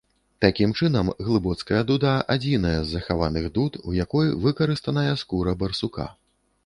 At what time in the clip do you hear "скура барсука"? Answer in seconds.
5.25-6.09